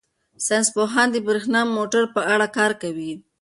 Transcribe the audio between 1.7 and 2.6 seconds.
موټرو په اړه